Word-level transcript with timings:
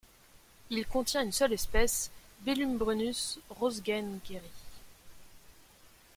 Il 0.71 0.87
contient 0.87 1.21
une 1.21 1.31
seule 1.31 1.53
espèce, 1.53 2.09
Bellubrunnus 2.39 3.37
rothgaengeri. 3.51 4.49